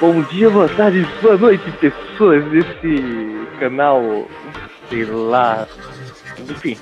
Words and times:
Bom 0.00 0.22
dia, 0.22 0.48
boa 0.48 0.68
tarde, 0.68 1.06
boa 1.20 1.36
noite, 1.36 1.70
pessoas 1.72 2.44
desse 2.46 3.46
canal, 3.60 4.26
sei 4.88 5.04
lá, 5.04 5.66
enfim. 6.48 6.78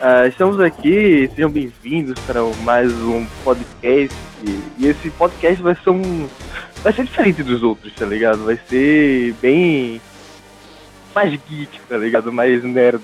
Uh, 0.00 0.26
estamos 0.26 0.58
aqui, 0.58 1.30
sejam 1.34 1.50
bem-vindos 1.50 2.18
para 2.26 2.42
mais 2.64 2.92
um 2.92 3.24
podcast. 3.44 4.16
E 4.78 4.86
esse 4.86 5.10
podcast 5.10 5.62
vai 5.62 5.76
ser 5.76 5.90
um. 5.90 6.28
Vai 6.82 6.92
ser 6.92 7.04
diferente 7.04 7.44
dos 7.44 7.62
outros, 7.62 7.94
tá 7.94 8.06
ligado? 8.06 8.44
Vai 8.44 8.58
ser 8.68 9.34
bem. 9.40 10.00
mais 11.14 11.30
geek, 11.30 11.80
tá 11.88 11.96
ligado? 11.96 12.32
Mais 12.32 12.64
nerd. 12.64 13.00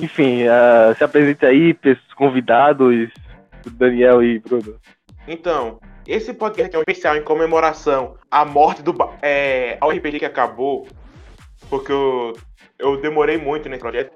Enfim, 0.00 0.44
uh, 0.44 0.94
se 0.96 1.04
apresenta 1.04 1.46
aí, 1.46 1.76
convidados, 2.16 3.10
Daniel 3.72 4.22
e 4.22 4.38
Bruno. 4.38 4.78
Então, 5.26 5.80
esse 6.06 6.34
podcast 6.34 6.74
é 6.74 6.78
um 6.78 6.82
especial 6.82 7.16
em 7.16 7.22
comemoração 7.22 8.16
à 8.30 8.44
morte 8.44 8.82
do 8.82 8.94
é, 9.20 9.76
ao 9.80 9.90
RPG 9.90 10.18
que 10.18 10.24
acabou, 10.24 10.86
porque 11.70 11.92
eu, 11.92 12.32
eu 12.78 13.00
demorei 13.00 13.38
muito 13.38 13.68
nesse 13.68 13.80
projeto 13.80 14.12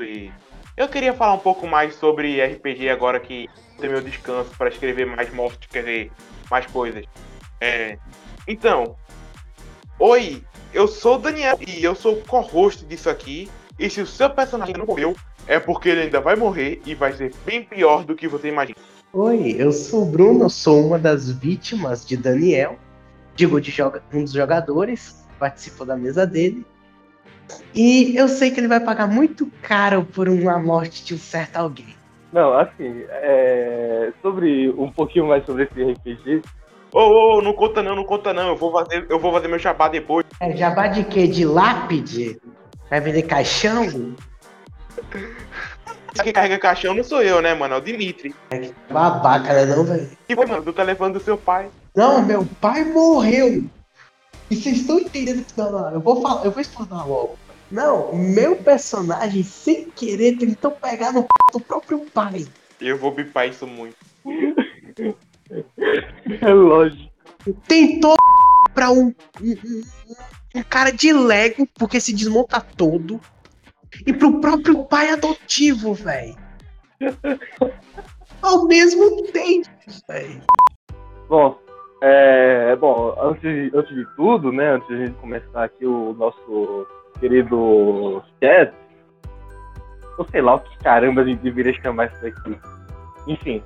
e 0.00 0.30
eu 0.76 0.88
queria 0.88 1.12
falar 1.12 1.34
um 1.34 1.38
pouco 1.38 1.66
mais 1.66 1.94
sobre 1.94 2.42
RPG 2.44 2.88
agora 2.90 3.18
que 3.20 3.48
tem 3.78 3.90
meu 3.90 4.00
descanso 4.00 4.50
para 4.56 4.68
escrever 4.68 5.06
mais 5.06 5.32
mortes, 5.32 5.68
quer 5.70 6.10
mais 6.50 6.66
coisas. 6.66 7.04
É, 7.60 7.98
então, 8.46 8.96
oi, 9.98 10.42
eu 10.72 10.86
sou 10.86 11.16
o 11.16 11.18
Daniel 11.18 11.58
e 11.66 11.82
eu 11.82 11.94
sou 11.94 12.14
o 12.14 12.22
co-host 12.22 12.84
disso 12.84 13.08
aqui. 13.08 13.50
E 13.80 13.88
se 13.88 14.02
o 14.02 14.06
seu 14.06 14.28
personagem 14.28 14.74
não 14.76 14.84
morreu, 14.84 15.16
é 15.46 15.58
porque 15.58 15.88
ele 15.88 16.02
ainda 16.02 16.20
vai 16.20 16.36
morrer 16.36 16.82
e 16.84 16.94
vai 16.94 17.14
ser 17.14 17.32
bem 17.46 17.64
pior 17.64 18.04
do 18.04 18.14
que 18.14 18.28
você 18.28 18.48
imagina. 18.48 18.76
Oi, 19.10 19.56
eu 19.58 19.72
sou 19.72 20.02
o 20.02 20.04
Bruno, 20.04 20.50
sou 20.50 20.86
uma 20.86 20.98
das 20.98 21.30
vítimas 21.30 22.04
de 22.04 22.14
Daniel. 22.14 22.78
Digo, 23.34 23.58
de 23.58 23.70
joga 23.70 24.02
um 24.12 24.22
dos 24.22 24.34
jogadores, 24.34 25.26
participou 25.38 25.86
da 25.86 25.96
mesa 25.96 26.26
dele. 26.26 26.66
E 27.74 28.14
eu 28.14 28.28
sei 28.28 28.50
que 28.50 28.60
ele 28.60 28.68
vai 28.68 28.80
pagar 28.80 29.06
muito 29.06 29.50
caro 29.62 30.04
por 30.04 30.28
uma 30.28 30.58
morte 30.58 31.02
de 31.02 31.14
um 31.14 31.18
certo 31.18 31.56
alguém. 31.56 31.96
Não, 32.30 32.52
assim, 32.52 33.04
é... 33.08 34.12
sobre 34.20 34.68
um 34.76 34.92
pouquinho 34.92 35.26
mais 35.26 35.44
sobre 35.46 35.62
esse 35.62 35.82
RPG. 35.82 36.42
Ô, 36.92 36.98
ô, 37.00 37.38
ô, 37.38 37.40
não 37.40 37.54
conta 37.54 37.82
não, 37.82 37.96
não 37.96 38.04
conta 38.04 38.34
não. 38.34 38.48
Eu 38.48 38.56
vou 38.56 38.70
fazer, 38.72 39.06
eu 39.08 39.18
vou 39.18 39.32
fazer 39.32 39.48
meu 39.48 39.58
jabá 39.58 39.88
depois. 39.88 40.26
É 40.38 40.54
jabá 40.54 40.86
de 40.86 41.02
quê? 41.02 41.26
De 41.26 41.46
lápide? 41.46 42.38
Vai 42.90 43.00
vender 43.00 43.22
caixão? 43.22 44.16
Quem 46.22 46.32
carrega 46.32 46.58
caixão 46.58 46.92
não 46.92 47.04
sou 47.04 47.22
eu, 47.22 47.40
né, 47.40 47.54
mano? 47.54 47.74
É 47.74 47.78
o 47.78 47.80
Dimitri. 47.80 48.34
É 48.50 48.70
babaca, 48.90 49.54
né, 49.54 49.64
não, 49.64 49.84
velho? 49.84 50.10
E 50.28 50.34
foi, 50.34 50.44
mano, 50.44 50.62
do 50.62 50.72
telefone 50.72 51.14
do 51.14 51.20
seu 51.20 51.38
pai. 51.38 51.70
Não, 51.94 52.20
meu 52.22 52.44
pai 52.60 52.84
morreu. 52.84 53.64
E 54.50 54.56
vocês 54.56 54.78
estão 54.78 54.98
entendendo 54.98 55.44
que 55.44 55.56
não, 55.56 55.70
não, 55.70 55.92
eu 55.92 56.00
vou 56.00 56.20
falar, 56.20 56.44
eu 56.44 56.50
vou 56.50 56.60
explanar 56.60 57.06
logo. 57.06 57.38
Não, 57.70 58.12
meu 58.12 58.56
personagem, 58.56 59.44
sem 59.44 59.88
querer, 59.90 60.36
tentou 60.36 60.72
pegar 60.72 61.12
no 61.12 61.22
p 61.22 61.28
do 61.52 61.60
próprio 61.60 62.00
pai. 62.12 62.44
Eu 62.80 62.98
vou 62.98 63.12
bipar 63.12 63.46
isso 63.46 63.64
muito. 63.66 63.96
é 66.40 66.52
lógico. 66.52 67.08
Tentou 67.68 68.16
pra 68.74 68.90
um, 68.90 69.14
um, 69.40 69.52
um 69.52 69.82
cara 70.68 70.90
de 70.90 71.12
Lego, 71.12 71.66
porque 71.78 72.00
se 72.00 72.14
desmonta 72.14 72.60
todo. 72.60 73.20
E 74.06 74.12
pro 74.12 74.40
próprio 74.40 74.84
pai 74.84 75.10
adotivo, 75.10 75.94
velho. 75.94 76.36
Ao 78.42 78.66
mesmo 78.66 79.22
tempo, 79.24 79.68
velho. 80.08 80.42
Bom, 81.28 81.58
é, 82.02 82.74
bom, 82.76 83.14
antes, 83.20 83.72
antes 83.74 83.94
de 83.94 84.06
tudo, 84.16 84.50
né, 84.50 84.70
antes 84.70 84.88
de 84.88 84.94
a 84.94 85.06
gente 85.06 85.14
começar 85.18 85.64
aqui 85.64 85.84
o 85.84 86.14
nosso 86.14 86.86
querido 87.18 88.22
chat, 88.40 88.72
ou 90.16 90.26
sei 90.30 90.40
lá 90.40 90.54
o 90.54 90.60
que 90.60 90.78
caramba 90.78 91.20
a 91.20 91.24
gente 91.24 91.40
deveria 91.40 91.74
chamar 91.82 92.06
isso 92.06 92.22
daqui. 92.22 92.58
Enfim, 93.26 93.62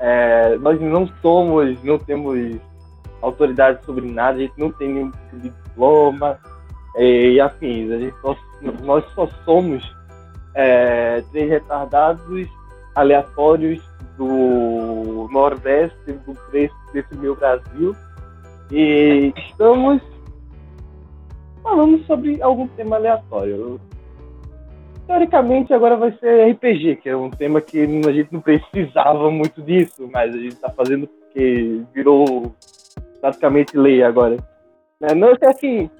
é, 0.00 0.56
nós 0.58 0.80
não 0.80 1.06
somos, 1.22 1.82
não 1.84 1.98
temos 1.98 2.60
autoridade 3.26 3.84
sobre 3.84 4.06
nada, 4.10 4.38
a 4.38 4.40
gente 4.40 4.54
não 4.56 4.70
tem 4.72 4.88
nenhum 4.88 5.10
tipo 5.10 5.36
de 5.36 5.50
diploma 5.50 6.38
e, 6.96 7.32
e 7.34 7.40
afins. 7.40 7.90
A 7.90 7.98
gente 7.98 8.14
só, 8.20 8.36
nós 8.82 9.04
só 9.14 9.26
somos 9.44 9.84
é, 10.54 11.22
três 11.30 11.50
retardados 11.50 12.48
aleatórios 12.94 13.82
do 14.16 15.28
Nordeste 15.30 16.12
do 16.26 16.34
preço 16.50 16.74
desse 16.92 17.14
meu 17.16 17.36
Brasil 17.36 17.94
e 18.70 19.32
estamos 19.36 20.02
falando 21.62 22.02
sobre 22.04 22.40
algum 22.42 22.66
tema 22.68 22.96
aleatório. 22.96 23.80
Teoricamente 25.06 25.72
agora 25.72 25.96
vai 25.96 26.12
ser 26.18 26.50
RPG, 26.52 26.96
que 26.96 27.08
é 27.08 27.16
um 27.16 27.30
tema 27.30 27.60
que 27.60 27.80
a 27.80 28.12
gente 28.12 28.32
não 28.32 28.40
precisava 28.40 29.30
muito 29.30 29.62
disso, 29.62 30.08
mas 30.12 30.34
a 30.34 30.38
gente 30.38 30.54
está 30.54 30.70
fazendo 30.70 31.06
porque 31.06 31.82
virou 31.94 32.54
praticamente 33.20 33.76
lei 33.76 34.02
agora. 34.02 34.36
É, 35.00 35.14
não 35.14 35.28
é 35.28 35.46
assim. 35.46 35.90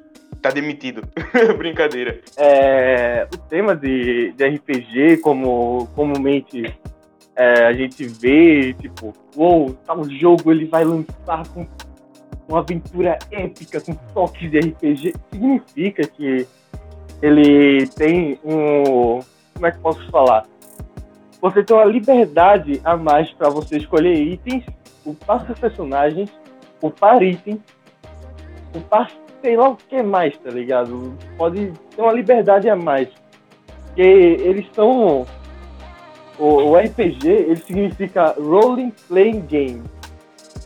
Tá 0.40 0.50
demitido. 0.50 1.02
Brincadeira. 1.58 2.20
É, 2.36 3.26
o 3.32 3.36
tema 3.36 3.74
de, 3.74 4.32
de 4.32 4.46
RPG, 4.46 5.18
como 5.18 5.86
comumente 5.94 6.74
é, 7.34 7.66
a 7.66 7.72
gente 7.72 8.06
vê, 8.06 8.72
tipo, 8.74 9.12
uou, 9.36 9.76
tal 9.86 10.08
jogo 10.08 10.50
ele 10.50 10.64
vai 10.64 10.84
lançar 10.84 11.46
com 11.48 11.66
uma 12.48 12.60
aventura 12.60 13.18
épica, 13.30 13.80
com 13.80 13.94
toques 14.14 14.50
de 14.50 14.58
RPG, 14.58 15.14
significa 15.30 16.06
que 16.06 16.46
ele 17.20 17.86
tem 17.88 18.38
um. 18.44 19.20
Como 19.54 19.66
é 19.66 19.70
que 19.70 19.78
posso 19.78 20.10
falar? 20.10 20.46
Você 21.40 21.62
tem 21.62 21.76
uma 21.76 21.84
liberdade 21.84 22.80
a 22.84 22.96
mais 22.96 23.30
para 23.32 23.48
você 23.48 23.76
escolher 23.78 24.14
itens, 24.14 24.64
upar 25.04 25.44
seus 25.46 25.58
personagens, 25.58 26.30
upar 26.82 27.22
itens, 27.22 27.60
upar 28.74 29.10
sei 29.40 29.56
lá 29.56 29.68
o 29.68 29.76
que 29.76 30.02
mais, 30.02 30.36
tá 30.38 30.50
ligado? 30.50 31.16
Pode 31.36 31.72
ter 31.94 32.02
uma 32.02 32.12
liberdade 32.12 32.68
a 32.68 32.76
mais. 32.76 33.08
Porque 33.86 34.02
eles 34.02 34.66
são 34.74 35.26
o, 36.38 36.44
o 36.44 36.76
RPG, 36.76 37.28
ele 37.28 37.56
significa 37.56 38.34
Rolling 38.38 38.92
Playing 39.08 39.40
Game. 39.42 39.82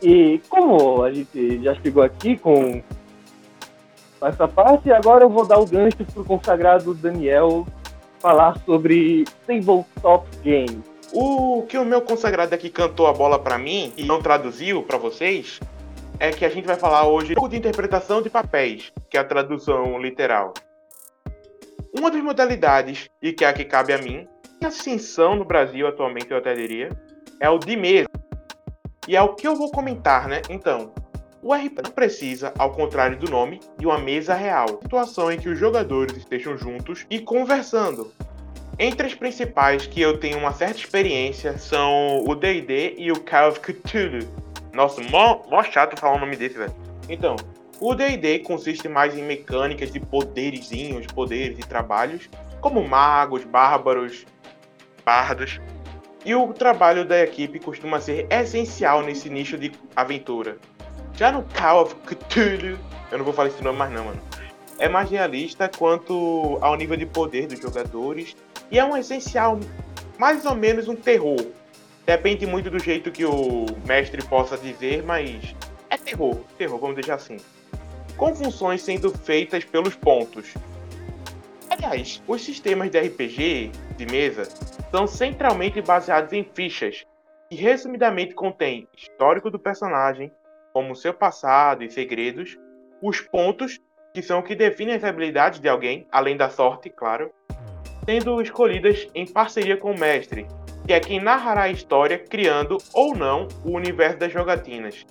E 0.01 0.41
como 0.49 1.03
a 1.03 1.11
gente 1.13 1.63
já 1.63 1.75
chegou 1.75 2.01
aqui 2.01 2.35
com 2.37 2.81
essa 4.23 4.47
parte, 4.47 4.91
agora 4.91 5.23
eu 5.23 5.29
vou 5.29 5.45
dar 5.45 5.59
o 5.59 5.65
gancho 5.65 6.03
pro 6.13 6.25
consagrado 6.25 6.93
Daniel 6.93 7.65
falar 8.19 8.57
sobre 8.65 9.25
Tabletop 9.45 10.27
Games. 10.43 10.81
O 11.13 11.63
que 11.67 11.77
o 11.77 11.85
meu 11.85 12.01
consagrado 12.01 12.55
aqui 12.55 12.69
cantou 12.69 13.07
a 13.07 13.13
bola 13.13 13.37
para 13.37 13.57
mim 13.57 13.91
e 13.97 14.03
não 14.03 14.21
traduziu 14.21 14.81
para 14.81 14.97
vocês 14.97 15.59
é 16.21 16.29
que 16.29 16.45
a 16.45 16.49
gente 16.49 16.67
vai 16.67 16.75
falar 16.75 17.07
hoje 17.07 17.33
de 17.33 17.57
interpretação 17.57 18.21
de 18.21 18.29
papéis, 18.29 18.93
que 19.09 19.17
é 19.17 19.19
a 19.19 19.23
tradução 19.23 19.99
literal. 19.99 20.53
Uma 21.97 22.11
das 22.11 22.21
modalidades, 22.21 23.09
e 23.19 23.33
que 23.33 23.43
é 23.43 23.47
a 23.47 23.53
que 23.53 23.65
cabe 23.65 23.91
a 23.91 23.97
mim, 23.97 24.27
ascensão 24.63 25.35
no 25.35 25.43
Brasil 25.43 25.87
atualmente, 25.87 26.29
eu 26.29 26.37
até 26.37 26.53
diria, 26.53 26.89
é 27.39 27.49
o 27.49 27.57
de 27.57 27.75
mesa. 27.75 28.07
E 29.07 29.15
é 29.15 29.21
o 29.23 29.33
que 29.33 29.47
eu 29.47 29.55
vou 29.55 29.71
comentar, 29.71 30.27
né? 30.27 30.43
Então, 30.47 30.93
o 31.41 31.55
RP 31.55 31.89
precisa, 31.95 32.53
ao 32.55 32.71
contrário 32.71 33.17
do 33.17 33.31
nome, 33.31 33.59
de 33.79 33.87
uma 33.87 33.97
mesa 33.97 34.35
real. 34.35 34.67
Situação 34.83 35.31
em 35.31 35.39
que 35.39 35.49
os 35.49 35.57
jogadores 35.57 36.15
estejam 36.15 36.55
juntos 36.55 37.03
e 37.09 37.19
conversando. 37.19 38.13
Entre 38.77 39.07
as 39.07 39.15
principais 39.15 39.87
que 39.87 39.99
eu 39.99 40.19
tenho 40.19 40.37
uma 40.37 40.53
certa 40.53 40.77
experiência 40.77 41.57
são 41.57 42.23
o 42.27 42.35
D&D 42.35 42.93
e 42.95 43.11
o 43.11 43.19
Call 43.19 43.49
of 43.49 43.59
Cthulhu. 43.59 44.40
Nossa, 44.73 45.01
mó, 45.01 45.41
mó 45.49 45.63
chato 45.63 45.99
falar 45.99 46.15
o 46.15 46.19
nome 46.19 46.35
desse, 46.35 46.57
velho. 46.57 46.73
Então, 47.09 47.35
o 47.79 47.95
D&D 47.95 48.39
consiste 48.39 48.87
mais 48.87 49.17
em 49.17 49.23
mecânicas 49.23 49.91
de 49.91 49.99
poderzinhos, 49.99 51.07
poderes 51.07 51.57
e 51.57 51.61
trabalhos, 51.61 52.29
como 52.61 52.87
magos, 52.87 53.43
bárbaros, 53.43 54.25
bardos. 55.03 55.59
E 56.23 56.35
o 56.35 56.53
trabalho 56.53 57.03
da 57.03 57.19
equipe 57.23 57.59
costuma 57.59 57.99
ser 57.99 58.27
essencial 58.29 59.01
nesse 59.01 59.29
nicho 59.29 59.57
de 59.57 59.71
aventura. 59.95 60.57
Já 61.15 61.31
no 61.31 61.43
Call 61.43 61.81
of 61.81 61.95
Cthulhu, 62.05 62.77
eu 63.11 63.17
não 63.17 63.25
vou 63.25 63.33
falar 63.33 63.49
esse 63.49 63.63
nome 63.63 63.79
mais 63.79 63.91
não, 63.91 64.05
mano. 64.05 64.21
É 64.77 64.87
mais 64.87 65.09
realista 65.09 65.69
quanto 65.69 66.57
ao 66.61 66.75
nível 66.75 66.95
de 66.95 67.05
poder 67.05 67.47
dos 67.47 67.59
jogadores 67.59 68.35
e 68.69 68.79
é 68.79 68.85
um 68.85 68.95
essencial, 68.95 69.59
mais 70.17 70.45
ou 70.45 70.55
menos 70.55 70.87
um 70.87 70.95
terror. 70.95 71.45
Depende 72.05 72.45
muito 72.45 72.69
do 72.69 72.79
jeito 72.79 73.11
que 73.11 73.25
o 73.25 73.65
mestre 73.85 74.23
possa 74.23 74.57
dizer, 74.57 75.03
mas 75.03 75.55
é 75.89 75.97
terror, 75.97 76.37
terror, 76.57 76.79
vamos 76.79 76.95
deixar 76.95 77.15
assim. 77.15 77.37
Com 78.17 78.35
funções 78.35 78.81
sendo 78.81 79.09
feitas 79.11 79.63
pelos 79.63 79.95
pontos. 79.95 80.53
Aliás, 81.69 82.21
os 82.27 82.43
sistemas 82.43 82.89
de 82.89 82.99
RPG 82.99 83.71
de 83.97 84.05
mesa 84.05 84.45
são 84.89 85.07
centralmente 85.07 85.81
baseados 85.81 86.33
em 86.33 86.43
fichas, 86.43 87.05
que 87.49 87.55
resumidamente 87.55 88.33
contêm 88.33 88.87
histórico 88.95 89.49
do 89.49 89.59
personagem, 89.59 90.31
como 90.73 90.95
seu 90.95 91.13
passado 91.13 91.83
e 91.83 91.89
segredos, 91.89 92.57
os 93.01 93.21
pontos, 93.21 93.79
que 94.13 94.21
são 94.21 94.39
o 94.39 94.43
que 94.43 94.55
definem 94.55 94.95
as 94.95 95.03
habilidades 95.03 95.59
de 95.59 95.69
alguém, 95.69 96.07
além 96.11 96.35
da 96.35 96.49
sorte, 96.49 96.89
claro, 96.89 97.31
sendo 98.05 98.41
escolhidas 98.41 99.07
em 99.13 99.25
parceria 99.25 99.77
com 99.77 99.91
o 99.91 99.99
mestre, 99.99 100.45
que 100.85 100.93
é 100.93 100.99
quem 100.99 101.19
narrará 101.19 101.63
a 101.63 101.69
história, 101.69 102.17
criando 102.17 102.77
ou 102.93 103.15
não 103.15 103.47
o 103.63 103.71
universo 103.71 104.17
das 104.17 104.31
jogatinas. 104.31 105.05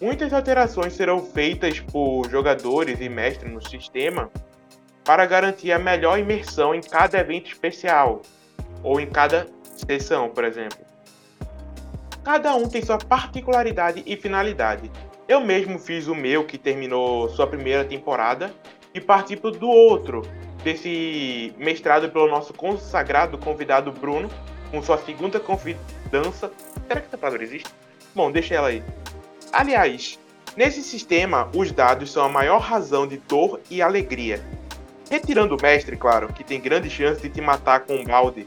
Muitas 0.00 0.32
alterações 0.32 0.92
serão 0.92 1.20
feitas 1.20 1.80
por 1.80 2.28
jogadores 2.28 3.00
e 3.00 3.08
mestres 3.08 3.50
no 3.50 3.66
sistema 3.66 4.30
para 5.04 5.24
garantir 5.24 5.72
a 5.72 5.78
melhor 5.78 6.18
imersão 6.18 6.74
em 6.74 6.80
cada 6.80 7.18
evento 7.18 7.50
especial, 7.50 8.22
ou 8.82 9.00
em 9.00 9.06
cada 9.06 9.46
sessão, 9.86 10.28
por 10.28 10.44
exemplo. 10.44 10.78
Cada 12.24 12.54
um 12.56 12.68
tem 12.68 12.84
sua 12.84 12.98
particularidade 12.98 14.02
e 14.04 14.16
finalidade. 14.16 14.90
Eu 15.28 15.40
mesmo 15.40 15.78
fiz 15.78 16.08
o 16.08 16.14
meu, 16.14 16.44
que 16.44 16.58
terminou 16.58 17.28
sua 17.30 17.46
primeira 17.46 17.84
temporada, 17.84 18.52
e 18.92 19.00
participo 19.00 19.50
do 19.50 19.68
outro, 19.68 20.22
desse 20.64 21.54
mestrado 21.56 22.10
pelo 22.10 22.28
nosso 22.28 22.52
consagrado 22.52 23.38
convidado 23.38 23.92
Bruno, 23.92 24.28
com 24.76 24.82
sua 24.82 24.98
segunda 24.98 25.40
confidança. 25.40 26.52
Será 26.86 27.00
que 27.00 27.06
essa 27.06 27.16
palavra 27.16 27.42
existe? 27.42 27.70
Bom, 28.14 28.30
deixa 28.30 28.54
ela 28.54 28.68
aí. 28.68 28.82
Aliás, 29.50 30.18
nesse 30.54 30.82
sistema, 30.82 31.48
os 31.54 31.72
dados 31.72 32.12
são 32.12 32.26
a 32.26 32.28
maior 32.28 32.58
razão 32.58 33.06
de 33.06 33.16
dor 33.16 33.60
e 33.70 33.80
alegria. 33.80 34.42
Retirando 35.10 35.56
o 35.56 35.62
mestre, 35.62 35.96
claro, 35.96 36.30
que 36.30 36.44
tem 36.44 36.60
grande 36.60 36.90
chance 36.90 37.22
de 37.22 37.30
te 37.30 37.40
matar 37.40 37.80
com 37.80 37.94
um 37.94 38.04
balde. 38.04 38.46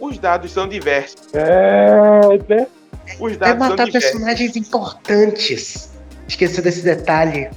Os 0.00 0.18
dados 0.18 0.50
são 0.50 0.66
diversos. 0.66 1.32
É, 1.34 2.20
né? 2.48 2.66
Os 3.20 3.34
É 3.34 3.36
dados 3.36 3.58
são 3.58 3.68
matar 3.70 3.84
diversos. 3.84 4.10
personagens 4.10 4.56
importantes. 4.56 5.92
Esqueça 6.26 6.60
desse 6.60 6.82
detalhe. 6.82 7.48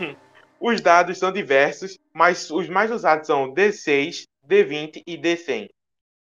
Os 0.58 0.80
dados 0.80 1.18
são 1.18 1.30
diversos, 1.32 1.98
mas 2.14 2.48
os 2.50 2.68
mais 2.68 2.90
usados 2.90 3.26
são 3.26 3.52
D6, 3.52 4.26
D20 4.48 5.02
e 5.04 5.18
D100. 5.18 5.68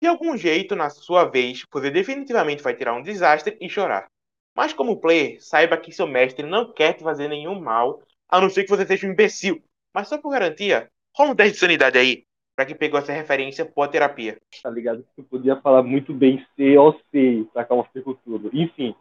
De 0.04 0.08
algum 0.10 0.36
jeito, 0.36 0.76
na 0.76 0.90
sua 0.90 1.24
vez, 1.24 1.64
você 1.72 1.90
definitivamente 1.90 2.62
vai 2.62 2.76
tirar 2.76 2.94
um 2.94 3.02
desastre 3.02 3.58
e 3.62 3.70
chorar. 3.70 4.10
Mas 4.54 4.74
como 4.74 5.00
player, 5.00 5.42
saiba 5.42 5.78
que 5.78 5.94
seu 5.94 6.06
mestre 6.06 6.46
não 6.46 6.74
quer 6.74 6.92
te 6.92 7.04
fazer 7.06 7.30
nenhum 7.30 7.58
mal, 7.58 8.02
a 8.28 8.42
não 8.42 8.50
ser 8.50 8.66
que 8.66 8.70
você 8.70 8.86
seja 8.86 9.08
um 9.08 9.12
imbecil. 9.12 9.64
Mas 9.94 10.10
só 10.10 10.18
por 10.18 10.32
garantia, 10.32 10.90
rola 11.16 11.32
um 11.32 11.36
teste 11.38 11.54
de 11.54 11.60
sanidade 11.60 11.98
aí, 11.98 12.26
pra 12.54 12.66
quem 12.66 12.76
pegou 12.76 13.00
essa 13.00 13.14
referência, 13.14 13.64
boa 13.74 13.88
terapia. 13.88 14.42
Tá 14.62 14.70
ligado? 14.70 15.06
Tu 15.16 15.24
podia 15.24 15.56
falar 15.62 15.82
muito 15.84 16.14
bem 16.14 16.46
COC 16.58 17.48
pra 17.54 17.62
acabar 17.62 17.90
com 18.04 18.14
tudo. 18.14 18.50
Enfim, 18.52 18.94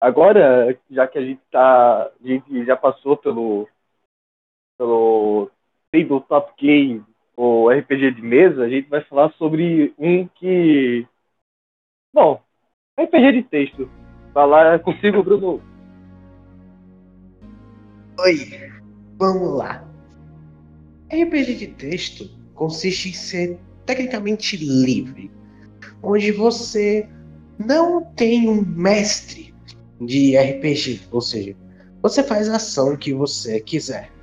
agora, 0.00 0.74
já 0.90 1.06
que 1.06 1.18
a 1.18 1.22
gente 1.22 1.42
tá. 1.50 2.04
A 2.04 2.26
gente 2.26 2.64
já 2.64 2.78
passou 2.78 3.14
pelo. 3.18 3.68
pelo 4.78 5.50
Tabletop 5.92 6.54
Game, 6.58 7.04
o 7.36 7.70
RPG 7.70 8.12
de 8.12 8.22
mesa, 8.22 8.64
a 8.64 8.68
gente 8.68 8.88
vai 8.88 9.02
falar 9.04 9.30
sobre 9.32 9.92
um 9.98 10.26
que. 10.26 11.06
Bom, 12.12 12.40
RPG 12.98 13.32
de 13.32 13.42
texto. 13.42 13.90
Falar 14.32 14.78
consigo, 14.80 15.22
Bruno. 15.22 15.62
Oi, 18.18 18.36
vamos 19.18 19.58
lá. 19.58 19.86
RPG 21.12 21.54
de 21.54 21.66
texto 21.68 22.30
consiste 22.54 23.10
em 23.10 23.12
ser 23.12 23.58
tecnicamente 23.84 24.56
livre, 24.56 25.30
onde 26.02 26.32
você 26.32 27.08
não 27.58 28.02
tem 28.02 28.48
um 28.48 28.62
mestre 28.62 29.54
de 30.00 30.36
RPG, 30.36 31.02
ou 31.10 31.20
seja, 31.20 31.54
você 32.02 32.22
faz 32.22 32.48
a 32.48 32.56
ação 32.56 32.96
que 32.96 33.12
você 33.12 33.60
quiser. 33.60 34.15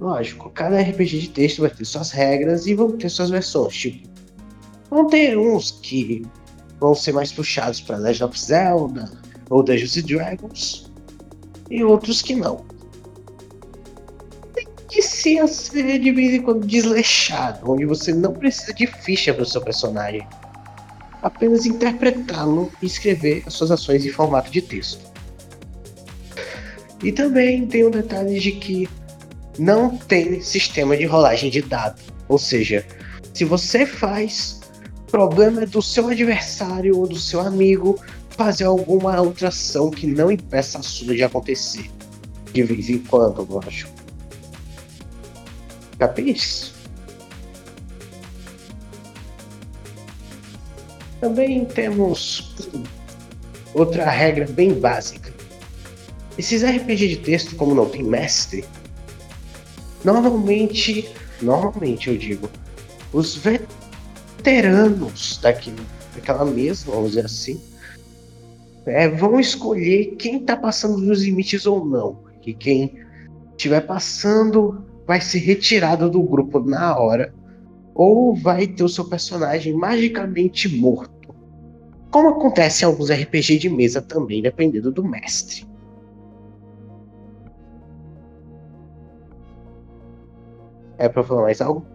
Lógico, 0.00 0.50
cada 0.50 0.80
RPG 0.80 1.20
de 1.20 1.28
texto 1.30 1.62
vai 1.62 1.70
ter 1.70 1.84
suas 1.84 2.10
regras 2.10 2.66
e 2.66 2.74
vão 2.74 2.92
ter 2.92 3.08
suas 3.08 3.30
versões. 3.30 3.74
Tipo, 3.74 4.08
vão 4.90 5.06
ter 5.06 5.36
uns 5.36 5.72
que 5.82 6.24
vão 6.78 6.94
ser 6.94 7.12
mais 7.12 7.32
puxados 7.32 7.80
para 7.80 7.96
Legend 7.96 8.24
of 8.24 8.40
Zelda 8.40 9.10
ou 9.50 9.62
Dungeons 9.62 9.96
and 9.96 10.02
Dragons, 10.02 10.92
e 11.70 11.82
outros 11.82 12.22
que 12.22 12.34
não 12.34 12.64
que 14.88 15.02
se 15.02 15.46
ser 15.46 15.98
de 16.00 16.10
vez 16.10 16.34
em 16.34 16.42
quando 16.42 16.66
desleixado, 16.66 17.70
onde 17.70 17.84
você 17.84 18.12
não 18.12 18.32
precisa 18.32 18.72
de 18.72 18.86
ficha 18.86 19.32
para 19.32 19.42
o 19.42 19.46
seu 19.46 19.60
personagem. 19.60 20.26
Apenas 21.22 21.66
interpretá-lo 21.66 22.72
e 22.82 22.86
escrever 22.86 23.42
as 23.46 23.54
suas 23.54 23.70
ações 23.70 24.04
em 24.04 24.10
formato 24.10 24.50
de 24.50 24.62
texto. 24.62 25.06
E 27.02 27.12
também 27.12 27.66
tem 27.66 27.86
um 27.86 27.90
detalhe 27.90 28.40
de 28.40 28.52
que 28.52 28.88
não 29.58 29.96
tem 29.96 30.40
sistema 30.40 30.96
de 30.96 31.04
rolagem 31.04 31.50
de 31.50 31.60
dado. 31.62 32.00
Ou 32.28 32.38
seja, 32.38 32.86
se 33.34 33.44
você 33.44 33.84
faz, 33.84 34.60
problema 35.10 35.62
é 35.62 35.66
do 35.66 35.82
seu 35.82 36.08
adversário 36.08 36.96
ou 36.96 37.06
do 37.06 37.18
seu 37.18 37.40
amigo 37.40 38.00
fazer 38.30 38.64
alguma 38.64 39.20
outra 39.20 39.48
ação 39.48 39.90
que 39.90 40.06
não 40.06 40.30
impeça 40.30 40.78
a 40.78 40.82
sua 40.82 41.14
de 41.14 41.22
acontecer. 41.22 41.90
De 42.52 42.62
vez 42.62 42.88
em 42.88 42.98
quando, 42.98 43.46
lógico. 43.50 43.90
Capis? 45.98 46.72
Também 51.20 51.64
temos 51.64 52.54
outra 53.74 54.08
regra 54.08 54.46
bem 54.46 54.72
básica. 54.72 55.32
Esses 56.38 56.62
RPG 56.62 57.08
de 57.08 57.16
texto, 57.16 57.56
como 57.56 57.74
não 57.74 57.88
tem 57.88 58.04
mestre, 58.04 58.64
normalmente, 60.04 61.08
normalmente 61.40 62.08
eu 62.08 62.16
digo, 62.16 62.48
os 63.12 63.36
veteranos 63.36 65.40
daquela 65.42 66.44
mesa, 66.44 66.90
vamos 66.90 67.10
dizer 67.10 67.24
assim, 67.24 67.60
é, 68.86 69.08
vão 69.08 69.38
escolher 69.38 70.16
quem 70.16 70.38
está 70.38 70.56
passando 70.56 71.00
dos 71.00 71.22
limites 71.22 71.66
ou 71.66 71.84
não. 71.84 72.20
E 72.46 72.54
quem 72.54 72.94
estiver 73.50 73.82
passando 73.82 74.82
vai 75.06 75.20
ser 75.20 75.40
retirado 75.40 76.08
do 76.08 76.22
grupo 76.22 76.60
na 76.60 76.98
hora 76.98 77.34
ou 77.94 78.34
vai 78.34 78.66
ter 78.66 78.84
o 78.84 78.88
seu 78.88 79.04
personagem 79.04 79.74
magicamente 79.74 80.68
morto. 80.68 81.34
Como 82.10 82.28
acontece 82.28 82.84
em 82.84 82.86
alguns 82.86 83.10
RPG 83.10 83.58
de 83.58 83.68
mesa 83.68 84.00
também, 84.00 84.40
dependendo 84.40 84.90
do 84.90 85.04
mestre. 85.04 85.67
É 90.98 91.08
pra 91.08 91.22
falar 91.22 91.42
mais 91.42 91.60
algo? 91.60 91.86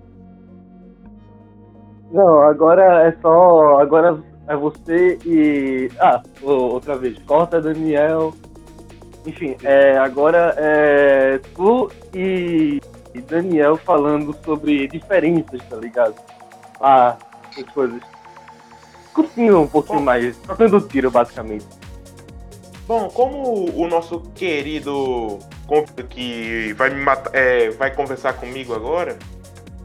Não, 2.11 2.41
agora 2.43 3.07
é 3.07 3.11
só. 3.21 3.79
Agora 3.79 4.23
é 4.47 4.55
você 4.55 5.17
e. 5.25 5.91
Ah, 5.99 6.21
outra 6.41 6.95
vez. 6.95 7.17
Corta, 7.19 7.61
Daniel. 7.61 8.33
Enfim, 9.25 9.55
é, 9.63 9.97
agora 9.97 10.53
é 10.57 11.39
tu 11.55 11.89
e 12.13 12.81
Daniel 13.27 13.77
falando 13.77 14.35
sobre 14.43 14.87
diferenças, 14.87 15.61
tá 15.69 15.77
ligado? 15.77 16.15
Ah, 16.81 17.17
as 17.57 17.63
coisas. 17.73 18.01
Curtindo 19.13 19.61
um 19.61 19.67
pouquinho 19.67 19.99
Bom. 19.99 20.05
mais, 20.05 20.37
trocando 20.37 20.81
tiro, 20.81 21.09
basicamente. 21.09 21.65
Bom, 22.87 23.07
como 23.09 23.69
o 23.75 23.87
nosso 23.87 24.19
querido 24.35 25.39
que 26.09 26.73
vai 26.73 26.89
me 26.89 27.01
matar, 27.01 27.33
é, 27.33 27.69
vai 27.71 27.91
conversar 27.93 28.33
comigo 28.33 28.73
agora, 28.73 29.17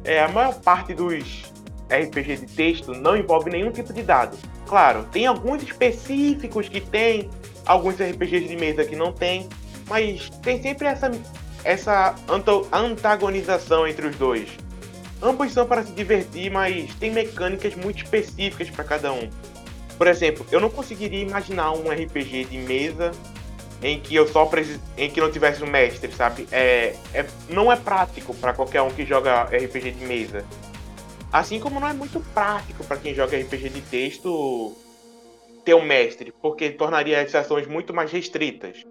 é, 0.05 0.21
a 0.23 0.29
maior 0.29 0.55
parte 0.61 0.95
dos 0.95 1.45
RPG 1.91 2.37
de 2.37 2.47
texto 2.47 2.93
não 2.93 3.17
envolve 3.17 3.51
nenhum 3.51 3.71
tipo 3.71 3.93
de 3.93 4.03
dado. 4.03 4.37
Claro, 4.67 5.05
tem 5.13 5.27
alguns 5.27 5.63
específicos 5.63 6.69
que 6.69 6.81
tem, 6.81 7.31
alguns 7.65 7.95
RPGs 7.95 8.47
de 8.49 8.57
mesa 8.57 8.85
que 8.85 8.95
não 8.95 9.13
tem, 9.13 9.49
mas 9.89 10.29
tem 10.43 10.61
sempre 10.61 10.87
essa, 10.87 11.11
essa 11.65 12.15
anta- 12.29 12.67
antagonização 12.73 13.87
entre 13.87 14.07
os 14.07 14.17
dois. 14.17 14.49
Ambos 15.23 15.53
são 15.53 15.67
para 15.67 15.83
se 15.83 15.93
divertir, 15.93 16.51
mas 16.51 16.95
tem 16.95 17.11
mecânicas 17.11 17.75
muito 17.75 18.05
específicas 18.05 18.71
para 18.71 18.85
cada 18.85 19.13
um. 19.13 19.29
Por 19.97 20.07
exemplo, 20.07 20.47
eu 20.53 20.61
não 20.61 20.71
conseguiria 20.71 21.23
imaginar 21.23 21.73
um 21.73 21.91
RPG 21.91 22.45
de 22.45 22.59
mesa 22.59 23.11
em 23.83 24.01
que 24.01 24.15
eu 24.15 24.27
só 24.27 24.45
precis... 24.47 24.81
em 24.97 25.11
que 25.11 25.21
não 25.21 25.31
tivesse 25.31 25.63
um 25.63 25.67
mestre, 25.67 26.13
sabe? 26.13 26.49
É, 26.51 26.97
é... 27.15 27.27
não 27.49 27.71
é 27.71 27.77
prático 27.77 28.35
para 28.35 28.53
qualquer 28.53 28.83
um 28.83 28.91
que 28.91 29.05
joga 29.05 29.45
RPG 29.45 29.93
de 29.93 30.05
mesa. 30.05 30.45
Assim 31.33 31.61
como 31.61 31.79
não 31.79 31.89
é 31.89 31.93
muito 31.93 32.21
prático 32.33 32.83
para 32.85 32.97
quem 32.97 33.15
joga 33.15 33.39
RPG 33.39 33.69
de 33.69 33.81
texto 33.83 34.77
ter 35.65 35.75
um 35.75 35.85
mestre, 35.85 36.33
porque 36.41 36.71
tornaria 36.71 37.21
as 37.21 37.35
ações 37.35 37.67
muito 37.67 37.93
mais 37.93 38.11
restritas. 38.11 38.83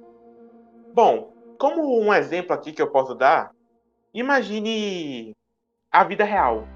Bom, 0.94 1.34
como 1.60 2.00
um 2.00 2.13
exemplo 2.13 2.53
aqui 2.53 2.72
que 2.72 2.82
eu 2.82 2.91
posso 2.91 3.15
dar, 3.15 3.51
imagine 4.13 5.34
a 5.91 6.03
vida 6.03 6.24
real. 6.24 6.67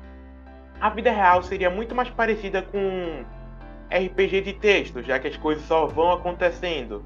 a 0.80 0.90
vida 0.90 1.12
real 1.12 1.44
seria 1.44 1.70
muito 1.70 1.94
mais 1.94 2.10
parecida 2.10 2.64
com 2.64 3.24
RPG 3.92 4.42
de 4.42 4.54
texto, 4.54 5.04
já 5.04 5.20
que 5.20 5.28
as 5.28 5.38
coisas 5.38 5.64
só 5.66 5.86
vão 5.86 6.12
acontecendo. 6.12 7.06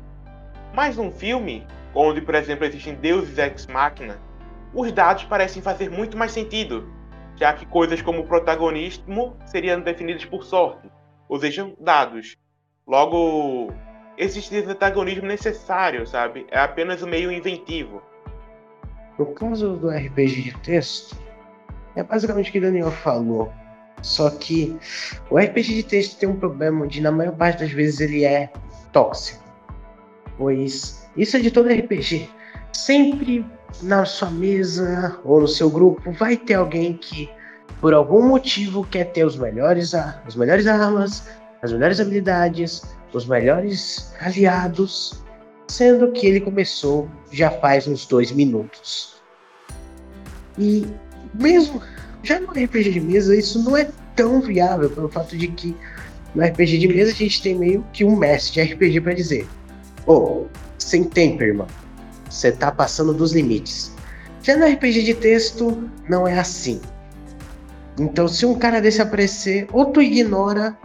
Mas 0.76 0.98
um 0.98 1.10
filme, 1.10 1.66
onde 1.94 2.20
por 2.20 2.36
exemplo 2.36 2.66
existem 2.66 2.96
deuses 2.96 3.38
ex 3.38 3.66
machina, 3.66 4.20
os 4.74 4.92
dados 4.92 5.24
parecem 5.24 5.62
fazer 5.62 5.90
muito 5.90 6.18
mais 6.18 6.34
sentido, 6.34 6.86
já 7.38 7.54
que 7.54 7.66
coisas 7.66 8.02
como 8.02 8.26
protagonismo 8.26 9.38
seriam 9.46 9.80
definidas 9.80 10.26
por 10.26 10.44
sorte, 10.44 10.92
ou 11.30 11.40
seja, 11.40 11.72
dados. 11.80 12.36
Logo, 12.86 13.72
existe 14.18 14.54
antagonismo 14.58 15.26
necessário, 15.26 16.06
sabe? 16.06 16.46
É 16.52 16.60
apenas 16.60 17.02
um 17.02 17.08
meio 17.08 17.32
inventivo. 17.32 18.02
No 19.18 19.28
caso 19.28 19.78
do 19.78 19.90
RPG 19.90 20.42
de 20.42 20.58
texto, 20.58 21.18
é 21.96 22.04
basicamente 22.04 22.50
o 22.50 22.52
que 22.52 22.60
Daniel 22.60 22.92
falou. 22.92 23.50
Só 24.02 24.30
que 24.30 24.78
o 25.30 25.38
RPG 25.38 25.76
de 25.76 25.84
texto 25.84 26.20
tem 26.20 26.28
um 26.28 26.36
problema 26.36 26.86
de, 26.86 27.00
na 27.00 27.14
maior 27.14 27.34
parte 27.34 27.62
das 27.62 27.72
vezes, 27.72 28.02
ele 28.02 28.26
é 28.26 28.52
tóxico. 28.92 29.45
Pois 30.38 31.08
isso 31.16 31.38
é 31.38 31.40
de 31.40 31.52
todo 31.52 31.70
RPG. 31.70 32.30
Sempre 32.74 33.46
na 33.82 34.06
sua 34.06 34.30
mesa 34.30 35.20
ou 35.24 35.42
no 35.42 35.48
seu 35.48 35.70
grupo 35.70 36.12
vai 36.12 36.38
ter 36.38 36.56
alguém 36.56 36.94
que, 36.94 37.30
por 37.82 37.94
algum 37.94 38.28
motivo, 38.28 38.86
quer 38.86 39.06
ter 39.06 39.26
os 39.26 39.38
melhores, 39.38 39.94
as 39.94 40.36
melhores 40.36 40.68
armas, 40.68 41.28
as 41.62 41.72
melhores 41.72 42.00
habilidades, 42.00 42.84
os 43.14 43.26
melhores 43.26 44.14
aliados, 44.20 45.24
sendo 45.68 46.12
que 46.12 46.28
ele 46.28 46.42
começou 46.42 47.10
já 47.32 47.50
faz 47.50 47.88
uns 47.88 48.06
dois 48.06 48.32
minutos. 48.32 49.16
E 50.58 50.86
mesmo 51.34 51.82
já 52.24 52.40
no 52.40 52.48
RPG 52.50 52.92
de 52.92 53.00
mesa, 53.00 53.36
isso 53.36 53.62
não 53.64 53.76
é 53.78 53.90
tão 54.16 54.42
viável 54.42 54.90
pelo 54.90 55.10
fato 55.10 55.36
de 55.38 55.48
que 55.48 55.76
no 56.34 56.44
RPG 56.44 56.78
de 56.80 56.88
mesa 56.88 57.12
a 57.12 57.16
gente 57.16 57.42
tem 57.42 57.56
meio 57.56 57.86
que 57.94 58.04
um 58.04 58.16
mestre 58.16 58.66
de 58.66 58.74
RPG 58.74 59.02
para 59.02 59.14
dizer: 59.14 59.48
Ô, 60.06 60.14
oh, 60.14 60.46
sem 60.78 61.04
tempo, 61.04 61.44
irmão. 61.44 61.68
Você 62.30 62.52
tá 62.52 62.72
passando 62.72 63.14
dos 63.14 63.34
limites. 63.34 63.96
Já 64.42 64.56
no 64.56 64.66
RPG 64.66 65.04
de 65.04 65.14
texto, 65.16 65.90
não 66.08 66.28
é 66.28 66.38
assim. 66.38 66.80
Então, 68.00 68.28
se 68.28 68.46
um 68.46 68.58
cara 68.58 68.82
desse 68.82 69.02
aparecer, 69.02 69.68
ou 69.72 69.86
tu 69.86 70.02
ignora, 70.02 70.78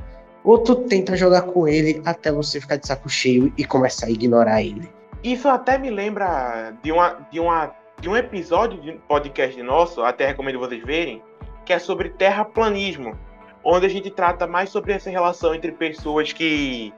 ou 0.45 0.59
tu 0.59 0.75
tenta 0.75 1.17
jogar 1.17 1.43
com 1.43 1.69
ele 1.69 2.00
até 2.05 2.33
você 2.33 2.61
ficar 2.61 2.77
de 2.77 2.87
saco 2.87 3.09
cheio 3.09 3.53
e 3.59 3.65
começar 3.65 4.07
a 4.07 4.11
ignorar 4.11 4.62
ele. 4.62 4.89
Isso 5.23 5.49
até 5.49 5.77
me 5.77 5.91
lembra 5.91 6.73
de, 6.83 6.91
uma, 6.91 7.19
de, 7.31 7.39
uma, 7.39 7.75
de 8.00 8.09
um 8.09 8.17
episódio 8.17 8.81
de 8.81 8.93
podcast 9.07 9.62
nosso, 9.62 10.03
até 10.03 10.27
recomendo 10.27 10.59
vocês 10.59 10.83
verem, 10.83 11.23
que 11.67 11.73
é 11.73 11.79
sobre 11.79 12.09
terraplanismo, 12.11 13.15
onde 13.62 13.85
a 13.85 13.89
gente 13.91 14.11
trata 14.11 14.47
mais 14.47 14.71
sobre 14.71 14.93
essa 14.93 15.11
relação 15.11 15.55
entre 15.55 15.73
pessoas 15.73 16.33
que 16.33 16.95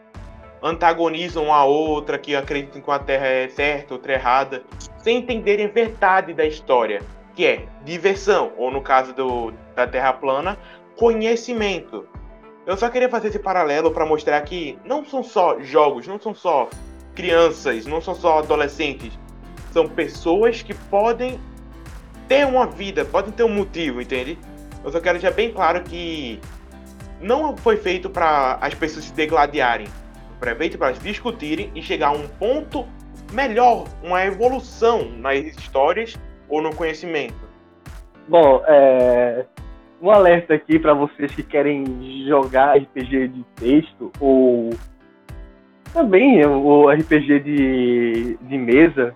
antagonizam 0.62 1.52
a 1.52 1.64
outra, 1.64 2.18
que 2.18 2.36
acreditam 2.36 2.80
que 2.80 2.90
a 2.90 2.98
Terra 2.98 3.26
é 3.26 3.48
certa, 3.48 3.94
outra 3.94 4.12
errada, 4.12 4.62
sem 4.98 5.18
entenderem 5.18 5.66
a 5.66 5.68
verdade 5.68 6.32
da 6.32 6.46
história, 6.46 7.02
que 7.34 7.44
é 7.44 7.66
diversão, 7.84 8.52
ou 8.56 8.70
no 8.70 8.80
caso 8.80 9.12
do, 9.12 9.52
da 9.74 9.86
Terra 9.86 10.12
plana, 10.12 10.58
conhecimento. 10.96 12.06
Eu 12.64 12.76
só 12.76 12.88
queria 12.88 13.08
fazer 13.08 13.28
esse 13.28 13.40
paralelo 13.40 13.90
para 13.90 14.06
mostrar 14.06 14.40
que 14.42 14.78
não 14.84 15.04
são 15.04 15.22
só 15.22 15.58
jogos, 15.60 16.06
não 16.06 16.20
são 16.20 16.32
só 16.32 16.68
crianças, 17.14 17.86
não 17.86 18.00
são 18.00 18.14
só 18.14 18.38
adolescentes, 18.38 19.18
são 19.72 19.88
pessoas 19.88 20.62
que 20.62 20.72
podem 20.72 21.40
ter 22.28 22.46
uma 22.46 22.66
vida, 22.66 23.04
podem 23.04 23.32
ter 23.32 23.42
um 23.42 23.48
motivo, 23.48 24.00
entende? 24.00 24.38
Eu 24.84 24.92
só 24.92 25.00
quero 25.00 25.18
deixar 25.18 25.34
bem 25.34 25.52
claro 25.52 25.82
que 25.82 26.40
não 27.20 27.56
foi 27.56 27.76
feito 27.76 28.08
para 28.08 28.58
as 28.60 28.74
pessoas 28.74 29.06
se 29.06 29.12
degladiarem. 29.12 29.86
Foi 30.42 30.54
feito 30.56 30.76
para 30.76 30.90
discutirem 30.90 31.70
e 31.72 31.80
chegar 31.80 32.08
a 32.08 32.12
um 32.12 32.26
ponto 32.26 32.84
melhor, 33.32 33.84
uma 34.02 34.24
evolução 34.24 35.08
nas 35.18 35.38
histórias 35.38 36.18
ou 36.48 36.60
no 36.60 36.74
conhecimento. 36.74 37.36
Bom, 38.26 38.60
é... 38.66 39.44
um 40.00 40.10
alerta 40.10 40.54
aqui 40.54 40.80
para 40.80 40.94
vocês 40.94 41.32
que 41.32 41.44
querem 41.44 42.26
jogar 42.26 42.76
RPG 42.76 43.28
de 43.28 43.44
texto 43.54 44.10
ou 44.18 44.70
também 45.92 46.44
o 46.44 46.90
RPG 46.90 47.38
de, 47.40 48.36
de 48.42 48.58
mesa. 48.58 49.14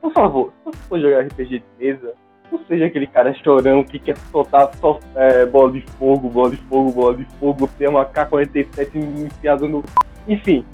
Por 0.00 0.10
favor, 0.14 0.52
se 0.52 0.64
você 0.64 0.78
for 0.88 1.00
jogar 1.00 1.26
RPG 1.26 1.58
de 1.58 1.64
mesa, 1.78 2.14
não 2.50 2.58
seja 2.66 2.86
aquele 2.86 3.06
cara 3.06 3.34
chorão 3.34 3.84
que 3.84 3.98
quer 3.98 4.16
soltar 4.30 4.70
só 4.76 4.98
é, 5.16 5.44
bola 5.44 5.72
de 5.72 5.82
fogo, 5.98 6.30
bola 6.30 6.50
de 6.50 6.56
fogo, 6.56 6.92
bola 6.92 7.16
de 7.16 7.26
fogo, 7.38 7.68
ter 7.78 7.88
uma 7.88 8.06
K-47 8.06 8.94
enfiada 8.94 9.68
no. 9.68 9.84
Enfim. 10.28 10.64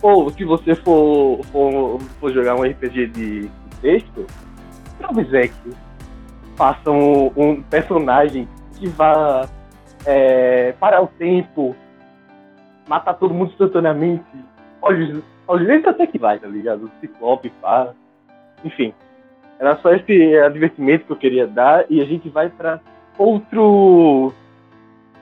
Ou 0.00 0.30
se 0.30 0.44
você 0.44 0.74
for, 0.74 1.44
for, 1.46 2.00
for 2.18 2.32
jogar 2.32 2.56
um 2.56 2.62
RPG 2.62 3.06
de, 3.08 3.50
texto, 3.82 4.26
Zek 5.30 5.54
faça 6.56 6.90
um, 6.90 7.26
um, 7.36 7.62
personagem 7.62 8.48
que 8.78 8.86
vá 8.86 9.48
é, 10.06 10.72
parar 10.78 11.02
o 11.02 11.08
tempo, 11.08 11.74
matar 12.88 13.14
todo 13.14 13.34
mundo 13.34 13.50
instantaneamente. 13.50 14.24
Olhos, 14.80 15.22
olhos 15.46 15.84
até 15.84 16.06
que 16.06 16.18
vai, 16.18 16.38
tá 16.38 16.46
ligado? 16.46 16.90
Ciclope, 17.00 17.50
pá. 17.60 17.92
Enfim. 18.64 18.94
Era 19.58 19.76
só 19.76 19.92
esse 19.92 20.36
advertimento 20.38 21.06
que 21.06 21.12
eu 21.12 21.16
queria 21.16 21.46
dar 21.46 21.84
e 21.88 22.00
a 22.00 22.04
gente 22.04 22.28
vai 22.28 22.48
para 22.48 22.80
outro 23.18 24.32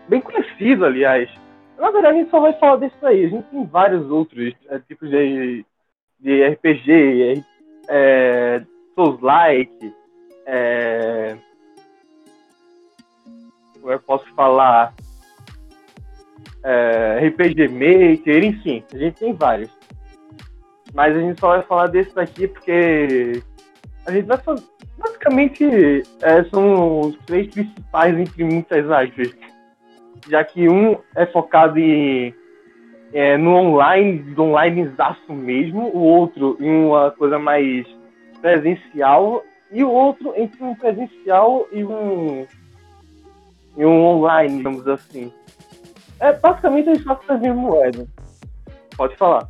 bem 0.09 0.21
conhecido, 0.21 0.85
aliás. 0.85 1.31
Na 1.81 1.91
verdade, 1.91 2.19
a 2.19 2.19
gente 2.21 2.31
só 2.31 2.41
vai 2.41 2.53
falar 2.59 2.77
desse 2.77 2.95
aí. 3.07 3.25
A 3.25 3.29
gente 3.29 3.45
tem 3.45 3.65
vários 3.65 4.11
outros 4.11 4.53
é, 4.69 4.79
tipos 4.81 5.09
de, 5.09 5.65
de 6.21 6.47
RPG, 6.49 7.43
é, 7.89 8.63
Souls-like, 8.95 9.95
é, 10.45 11.39
como 13.81 13.93
eu 13.93 14.01
posso 14.01 14.27
falar, 14.35 14.93
é, 16.63 17.27
RPG 17.29 17.69
Maker, 17.69 18.45
enfim, 18.45 18.85
a 18.93 18.99
gente 18.99 19.19
tem 19.19 19.33
vários. 19.33 19.71
Mas 20.93 21.17
a 21.17 21.21
gente 21.21 21.41
só 21.41 21.49
vai 21.49 21.63
falar 21.63 21.87
desse 21.87 22.15
daqui 22.15 22.47
porque 22.47 23.43
a 24.05 24.13
gente 24.13 24.27
vai 24.27 24.37
fazer. 24.37 24.65
Basicamente, 24.99 26.03
é, 26.21 26.45
são 26.51 27.01
os 27.01 27.17
três 27.25 27.49
principais 27.49 28.19
entre 28.19 28.45
muitas 28.45 28.91
aspas. 28.91 29.35
Já 30.29 30.45
que 30.45 30.69
um 30.69 30.97
é 31.15 31.27
focado 31.27 31.79
em, 31.79 32.35
é, 33.13 33.37
no 33.37 33.55
online, 33.55 34.35
online 34.39 34.91
mesmo, 35.29 35.91
o 35.95 36.03
outro 36.03 36.57
em 36.61 36.87
uma 36.87 37.11
coisa 37.11 37.39
mais 37.39 37.87
presencial, 38.41 39.45
e 39.73 39.85
o 39.85 39.91
outro 39.91 40.33
entre 40.37 40.63
um 40.63 40.75
presencial 40.75 41.67
e 41.71 41.85
um, 41.85 42.47
e 43.77 43.85
um 43.85 44.05
online, 44.05 44.59
digamos 44.59 44.87
assim. 44.89 45.33
É 46.19 46.33
basicamente 46.33 46.91
a 46.91 46.95
gente 46.95 47.05
faz 47.05 47.21
as 47.29 47.41
mesmas 47.41 47.59
moedas. 47.59 48.09
Pode 48.97 49.17
falar. 49.17 49.49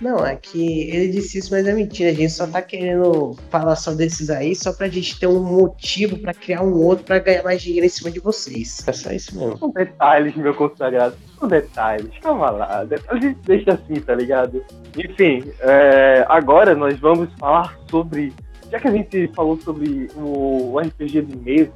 Não, 0.00 0.24
é 0.24 0.34
que 0.34 0.88
ele 0.90 1.08
disse 1.08 1.38
isso, 1.38 1.52
mas 1.52 1.66
é 1.66 1.74
mentira. 1.74 2.10
A 2.10 2.14
gente 2.14 2.32
só 2.32 2.46
tá 2.46 2.62
querendo 2.62 3.36
falar 3.50 3.76
só 3.76 3.92
desses 3.92 4.30
aí 4.30 4.56
só 4.56 4.72
pra 4.72 4.88
gente 4.88 5.20
ter 5.20 5.26
um 5.26 5.42
motivo 5.42 6.18
pra 6.18 6.32
criar 6.32 6.62
um 6.62 6.72
outro 6.72 7.04
pra 7.04 7.18
ganhar 7.18 7.42
mais 7.42 7.60
dinheiro 7.60 7.84
em 7.84 7.90
cima 7.90 8.10
de 8.10 8.18
vocês. 8.18 8.82
É 8.86 8.92
só 8.92 9.12
isso 9.12 9.38
mesmo. 9.38 9.58
São 9.58 9.70
detalhes, 9.70 10.34
meu 10.34 10.54
contrariado. 10.54 11.14
São 11.38 11.48
detalhes. 11.48 12.10
Calma 12.22 12.50
lá. 12.50 12.86
A 13.08 13.16
gente 13.16 13.38
deixa 13.44 13.74
assim, 13.74 13.94
tá 14.00 14.14
ligado? 14.14 14.64
Enfim, 14.96 15.44
é, 15.60 16.24
agora 16.28 16.74
nós 16.74 16.98
vamos 16.98 17.28
falar 17.38 17.78
sobre. 17.90 18.32
Já 18.70 18.80
que 18.80 18.88
a 18.88 18.92
gente 18.92 19.28
falou 19.34 19.60
sobre 19.60 20.08
o, 20.16 20.72
o 20.72 20.78
RPG 20.78 21.22
de 21.22 21.36
mesa, 21.36 21.72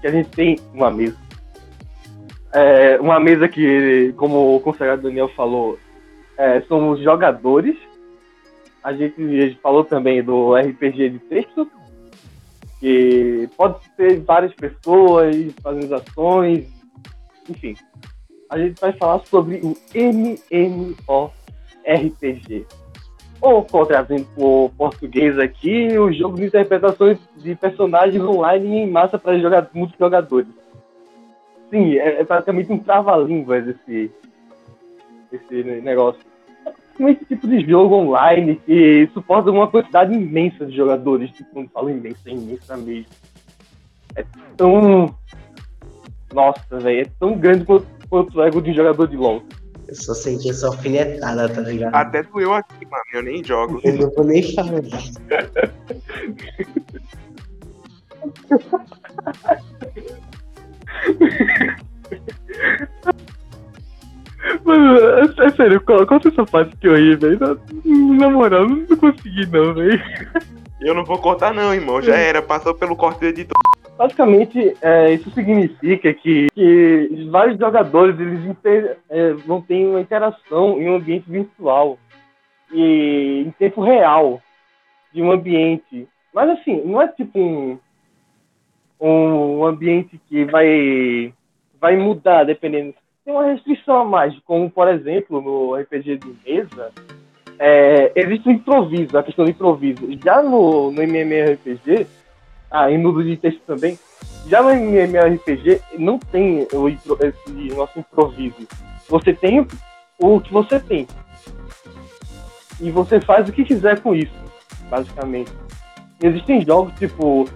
que 0.00 0.06
a 0.06 0.10
gente 0.10 0.30
tem 0.30 0.58
uma 0.72 0.90
mesa. 0.90 1.16
É, 2.54 2.98
uma 3.00 3.18
mesa 3.18 3.48
que, 3.48 4.14
como 4.16 4.56
o 4.56 4.60
consagrado 4.60 5.02
Daniel 5.02 5.28
falou, 5.34 5.78
é, 6.36 6.60
somos 6.62 7.00
jogadores. 7.00 7.76
A 8.82 8.92
gente, 8.92 9.22
a 9.22 9.46
gente 9.46 9.60
falou 9.60 9.84
também 9.84 10.22
do 10.22 10.54
RPG 10.54 11.10
de 11.10 11.18
texto, 11.20 11.70
que 12.80 13.48
pode 13.56 13.78
ser 13.96 14.20
várias 14.20 14.52
pessoas 14.54 15.36
fazendo 15.62 15.94
ações, 15.94 16.66
enfim. 17.48 17.76
A 18.50 18.58
gente 18.58 18.80
vai 18.80 18.92
falar 18.92 19.20
sobre 19.20 19.60
o 19.62 19.76
MMORPG. 19.94 20.96
Ou, 23.40 23.64
trazendo 23.86 24.26
o 24.36 24.70
português 24.76 25.38
aqui, 25.38 25.98
o 25.98 26.12
jogo 26.12 26.36
de 26.36 26.46
interpretações 26.46 27.18
de 27.36 27.56
personagens 27.56 28.22
online 28.22 28.78
em 28.78 28.90
massa 28.90 29.18
para 29.18 29.38
jogar 29.38 29.68
muitos 29.74 29.98
jogadores. 29.98 30.46
Sim, 31.70 31.96
é, 31.96 32.20
é 32.20 32.24
praticamente 32.24 32.70
um 32.72 32.78
trava-línguas 32.78 33.66
esse, 33.66 34.12
esse 35.32 35.80
negócio 35.80 36.20
com 36.96 37.08
esse 37.08 37.24
tipo 37.24 37.48
de 37.48 37.60
jogo 37.68 37.94
online 37.96 38.60
que 38.66 39.08
suporta 39.12 39.50
uma 39.50 39.66
quantidade 39.68 40.14
imensa 40.14 40.66
de 40.66 40.76
jogadores. 40.76 41.30
Tipo, 41.32 41.50
quando 41.52 41.70
falo 41.70 41.90
imensa, 41.90 42.20
é 42.26 42.30
imensa 42.30 42.76
mesmo. 42.76 43.06
É 44.14 44.24
tão. 44.56 45.14
Nossa, 46.32 46.78
velho, 46.78 47.00
é 47.00 47.10
tão 47.18 47.36
grande 47.36 47.64
quanto, 47.64 47.86
quanto 48.08 48.38
o 48.38 48.42
ego 48.42 48.62
de 48.62 48.70
um 48.70 48.74
jogador 48.74 49.08
de 49.08 49.16
LoL. 49.16 49.42
Eu 49.88 49.94
só 49.94 50.14
senti 50.14 50.50
essa 50.50 50.68
alfinetada, 50.68 51.48
tá 51.48 51.60
ligado? 51.60 51.94
Até 51.94 52.22
doeu 52.22 52.54
aqui, 52.54 52.86
mano. 52.86 53.04
Eu 53.12 53.22
nem 53.22 53.44
jogo. 53.44 53.80
Eu 53.84 53.94
não 53.98 54.10
vou 54.10 54.24
nem 54.24 54.42
falar. 54.54 54.80
Mano, 64.64 64.96
é, 64.96 65.46
é 65.46 65.50
sério, 65.50 65.82
foi 65.84 66.30
essa 66.32 66.44
parte 66.46 66.76
que 66.76 66.86
eu 66.86 66.96
ri, 66.96 67.16
velho? 67.16 67.38
Na, 67.40 67.56
na 68.18 68.30
moral, 68.30 68.68
não, 68.68 68.76
não 68.88 68.96
consegui 68.96 69.46
não, 69.46 69.74
velho. 69.74 70.02
Eu 70.80 70.94
não 70.94 71.04
vou 71.04 71.18
cortar, 71.18 71.54
não, 71.54 71.74
irmão. 71.74 72.02
Já 72.02 72.16
era. 72.16 72.42
Passou 72.42 72.74
pelo 72.74 72.96
corte 72.96 73.20
do 73.20 73.26
editor. 73.26 73.54
Basicamente, 73.96 74.76
é, 74.80 75.12
isso 75.12 75.30
significa 75.30 76.12
que, 76.12 76.48
que 76.52 77.28
vários 77.30 77.58
jogadores 77.58 78.18
eles 78.18 78.44
inter- 78.44 78.96
é, 79.08 79.32
vão 79.32 79.60
ter 79.60 79.86
uma 79.86 80.00
interação 80.00 80.80
em 80.80 80.88
um 80.88 80.96
ambiente 80.96 81.30
virtual 81.30 81.98
e 82.72 83.44
em 83.46 83.50
tempo 83.52 83.82
real 83.82 84.40
de 85.12 85.22
um 85.22 85.30
ambiente. 85.30 86.08
Mas 86.34 86.50
assim, 86.50 86.82
não 86.84 87.00
é 87.00 87.06
tipo 87.08 87.38
um, 87.38 87.78
um 89.00 89.64
ambiente 89.64 90.20
que 90.28 90.44
vai, 90.46 91.32
vai 91.80 91.96
mudar 91.96 92.44
dependendo. 92.44 92.94
Tem 93.24 93.32
uma 93.32 93.44
restrição 93.44 94.02
a 94.02 94.04
mais, 94.04 94.36
como 94.40 94.70
por 94.70 94.88
exemplo 94.88 95.40
no 95.40 95.74
RPG 95.74 96.18
de 96.18 96.34
mesa, 96.44 96.90
é, 97.58 98.12
existe 98.16 98.48
o 98.48 98.52
improviso, 98.52 99.16
a 99.16 99.22
questão 99.22 99.44
do 99.44 99.50
improviso. 99.50 100.00
Já 100.24 100.42
no, 100.42 100.90
no 100.90 101.02
MMORPG, 101.02 102.06
ah, 102.70 102.90
e 102.90 102.98
no 102.98 103.22
de 103.22 103.36
texto 103.36 103.60
também, 103.66 103.98
já 104.48 104.62
no 104.62 104.70
MMORPG 104.70 105.80
não 105.98 106.18
tem 106.18 106.66
o, 106.72 106.88
esse 106.88 107.74
nosso 107.76 108.00
improviso. 108.00 108.66
Você 109.08 109.32
tem 109.32 109.66
o 110.18 110.40
que 110.40 110.52
você 110.52 110.80
tem. 110.80 111.06
E 112.80 112.90
você 112.90 113.20
faz 113.20 113.48
o 113.48 113.52
que 113.52 113.64
quiser 113.64 114.00
com 114.00 114.14
isso, 114.14 114.32
basicamente. 114.90 115.52
Existem 116.20 116.64
jogos 116.64 116.92
tipo 116.98 117.48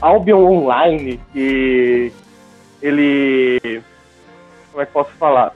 Albion 0.00 0.44
Online, 0.44 1.18
que 1.32 2.12
ele. 2.82 3.82
Como 4.74 4.82
é 4.82 4.86
que 4.86 4.92
posso 4.92 5.12
falar? 5.12 5.54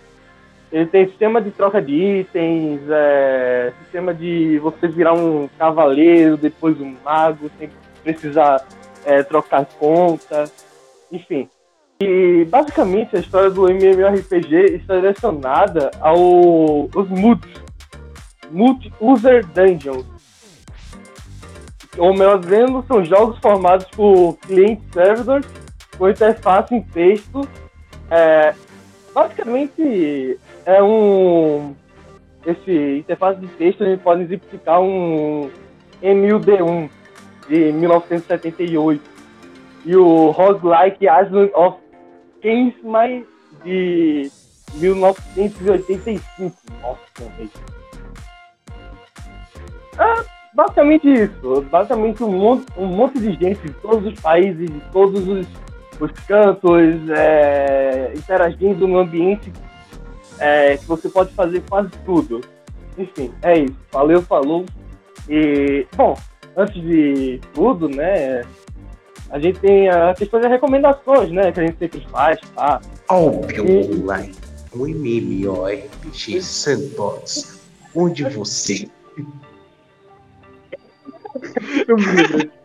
Ele 0.70 0.86
tem 0.86 1.08
sistema 1.08 1.42
de 1.42 1.50
troca 1.50 1.82
de 1.82 1.92
itens, 1.92 2.80
é, 2.88 3.72
sistema 3.82 4.14
de 4.14 4.60
você 4.60 4.86
virar 4.86 5.12
um 5.12 5.48
cavaleiro, 5.58 6.36
depois 6.36 6.80
um 6.80 6.94
mago, 7.04 7.50
sem 7.58 7.68
precisar 8.04 8.64
é, 9.04 9.24
trocar 9.24 9.66
conta, 9.66 10.44
enfim. 11.10 11.50
E 12.00 12.46
basicamente 12.48 13.16
a 13.16 13.18
história 13.18 13.50
do 13.50 13.68
MMORPG 13.68 14.76
está 14.76 14.94
direcionada 14.94 15.90
ao, 15.98 16.88
aos 16.94 17.08
multi, 17.08 17.52
multi-user 18.52 19.44
dungeons. 19.46 20.06
Ou 21.96 22.12
melhor 22.12 22.38
dizendo, 22.38 22.84
são 22.86 23.04
jogos 23.04 23.36
formados 23.38 23.86
por 23.96 24.38
client 24.46 24.78
servidors 24.92 25.44
com 25.96 26.08
interface 26.08 26.72
em 26.72 26.82
texto. 26.82 27.40
É, 28.08 28.54
basicamente 29.18 30.38
é 30.64 30.82
um. 30.82 31.74
Esse 32.46 32.98
interface 32.98 33.40
de 33.40 33.48
texto 33.48 33.82
a 33.82 33.88
gente 33.88 34.00
pode 34.00 34.22
exemplificar 34.22 34.80
um 34.80 35.50
MUD1 36.00 36.88
de 37.48 37.72
1978 37.72 39.02
e 39.84 39.96
o 39.96 40.30
Roguelike 40.30 41.06
Island 41.06 41.50
of 41.54 41.78
Kingsmay 42.40 43.26
de 43.64 44.30
1985. 44.74 46.22
Nossa. 46.80 47.00
É 49.98 50.24
basicamente 50.54 51.12
isso. 51.12 51.62
Basicamente 51.70 52.22
um 52.22 52.32
monte, 52.32 52.66
um 52.76 52.86
monte 52.86 53.18
de 53.18 53.32
gente 53.32 53.60
de 53.60 53.72
todos 53.74 54.12
os 54.12 54.20
países, 54.20 54.70
de 54.70 54.80
todos 54.92 55.26
os, 55.26 55.46
os 56.00 56.12
cantos, 56.26 57.10
é, 57.10 58.12
interagindo 58.16 58.86
no 58.86 58.98
ambiente 58.98 59.52
é, 60.38 60.76
que 60.76 60.84
você 60.86 61.08
pode 61.08 61.32
fazer 61.34 61.62
quase 61.68 61.90
tudo. 62.04 62.40
Enfim, 62.96 63.32
é 63.42 63.60
isso. 63.60 63.76
Valeu, 63.92 64.22
falou. 64.22 64.64
E, 65.28 65.86
bom, 65.96 66.16
antes 66.56 66.80
de 66.82 67.40
tudo, 67.54 67.88
né? 67.88 68.42
A 69.30 69.38
gente 69.38 69.60
tem 69.60 69.88
a 69.88 70.14
questão 70.14 70.40
das 70.40 70.50
recomendações, 70.50 71.30
né? 71.30 71.52
Que 71.52 71.60
a 71.60 71.66
gente 71.66 71.78
sempre 71.78 72.06
faz, 72.10 72.40
tá? 72.54 72.80
Albion 73.08 73.66
Online, 73.92 74.34
um 74.74 74.86
MMORPG 74.86 76.40
sandbox, 76.40 77.60
onde 77.94 78.24
você 78.24 78.88
Eu 81.88 81.96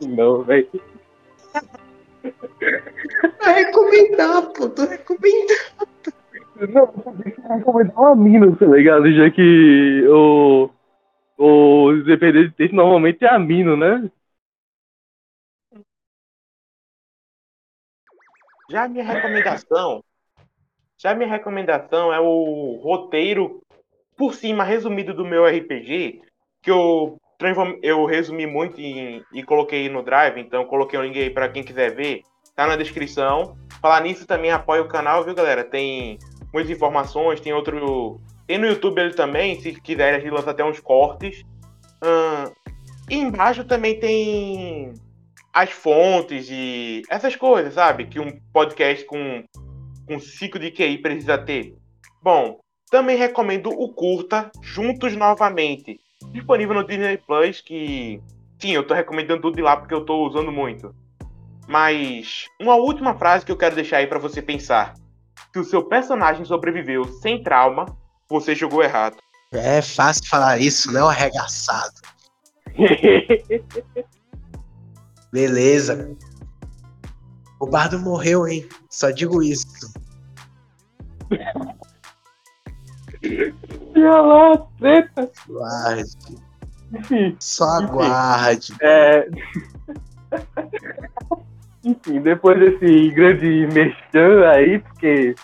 não, 0.07 0.43
velho. 0.43 0.67
Vai 3.39 3.65
recomendar, 3.65 4.53
pô, 4.53 4.69
tô 4.69 4.85
recomendando. 4.85 5.53
Não, 6.69 6.85
recomendar 7.57 7.97
uma 7.97 8.15
mina, 8.15 8.55
tá 8.55 8.65
ligado? 8.65 9.11
Já 9.11 9.29
que 9.29 10.07
o, 10.07 10.69
o 11.37 12.03
dependente 12.05 12.49
de 12.49 12.55
texto 12.55 12.75
normalmente 12.75 13.25
é 13.25 13.29
amino, 13.29 13.75
né? 13.75 14.09
Já 18.69 18.83
a 18.83 18.87
minha 18.87 19.03
recomendação. 19.03 20.03
Já 20.97 21.11
a 21.11 21.15
minha 21.15 21.29
recomendação 21.29 22.13
é 22.13 22.19
o 22.19 22.79
roteiro 22.81 23.61
por 24.15 24.33
cima 24.33 24.63
resumido 24.63 25.13
do 25.13 25.25
meu 25.25 25.45
RPG, 25.45 26.21
que 26.61 26.71
eu, 26.71 27.19
eu 27.81 28.05
resumi 28.05 28.45
muito 28.45 28.79
em- 28.79 29.23
e 29.33 29.43
coloquei 29.43 29.89
no 29.89 30.03
Drive, 30.03 30.39
então 30.39 30.65
coloquei 30.65 30.97
o 30.97 31.03
link 31.03 31.17
aí 31.19 31.29
pra 31.29 31.49
quem 31.49 31.63
quiser 31.63 31.95
ver. 31.95 32.21
Tá 32.55 32.67
na 32.67 32.75
descrição. 32.75 33.57
Falar 33.81 34.01
nisso 34.01 34.27
também 34.27 34.51
apoia 34.51 34.81
o 34.81 34.87
canal, 34.87 35.23
viu, 35.23 35.33
galera? 35.33 35.63
Tem 35.63 36.17
muitas 36.53 36.71
informações, 36.71 37.39
tem 37.41 37.53
outro. 37.53 38.21
Tem 38.45 38.57
no 38.57 38.67
YouTube 38.67 38.99
ele 38.99 39.13
também, 39.13 39.59
se 39.59 39.73
quiser, 39.81 40.15
a 40.15 40.19
gente 40.19 40.31
lança 40.31 40.51
até 40.51 40.63
uns 40.63 40.79
cortes. 40.79 41.43
E 43.09 43.15
embaixo 43.15 43.63
também 43.63 43.99
tem 43.99 44.93
as 45.53 45.71
fontes 45.71 46.47
e 46.49 47.01
essas 47.09 47.35
coisas, 47.35 47.73
sabe? 47.73 48.05
Que 48.05 48.19
um 48.19 48.39
podcast 48.51 49.05
com, 49.05 49.43
com 50.07 50.19
5 50.19 50.57
de 50.59 50.71
QI 50.71 50.97
precisa 50.99 51.37
ter. 51.37 51.75
Bom, 52.21 52.59
também 52.89 53.17
recomendo 53.17 53.69
o 53.69 53.93
curta 53.93 54.51
Juntos 54.61 55.15
Novamente, 55.15 55.99
disponível 56.31 56.75
no 56.75 56.85
Disney 56.85 57.17
Plus, 57.17 57.61
que 57.61 58.21
sim, 58.59 58.71
eu 58.71 58.85
tô 58.85 58.93
recomendando 58.93 59.41
tudo 59.41 59.55
de 59.55 59.61
lá 59.61 59.77
porque 59.77 59.93
eu 59.93 60.05
tô 60.05 60.27
usando 60.27 60.51
muito. 60.51 60.93
Mas 61.67 62.47
uma 62.59 62.75
última 62.75 63.15
frase 63.15 63.45
que 63.45 63.51
eu 63.51 63.57
quero 63.57 63.75
deixar 63.75 63.97
aí 63.97 64.07
pra 64.07 64.19
você 64.19 64.41
pensar. 64.41 64.93
Se 65.51 65.59
o 65.59 65.63
seu 65.63 65.83
personagem 65.83 66.45
sobreviveu 66.45 67.05
sem 67.05 67.43
trauma, 67.43 67.85
você 68.29 68.55
jogou 68.55 68.83
errado. 68.83 69.17
É 69.51 69.81
fácil 69.81 70.27
falar 70.27 70.59
isso, 70.59 70.91
né, 70.91 71.01
o 71.01 71.07
arregaçado. 71.07 71.93
Beleza. 75.31 76.15
O 77.59 77.67
Bardo 77.67 77.99
morreu, 77.99 78.47
hein? 78.47 78.67
Só 78.89 79.11
digo 79.11 79.41
isso. 79.41 79.93
Olha 83.95 84.21
lá, 84.21 84.57
treta. 84.79 85.31
Aguarde. 85.49 86.35
Enfim, 86.93 87.35
Só 87.39 87.65
aguarde. 87.65 88.73
é... 88.81 89.27
Enfim, 91.83 92.21
depois 92.21 92.57
desse 92.57 93.09
grande 93.11 93.67
merchan 93.73 94.47
aí, 94.49 94.79
porque 94.79 95.35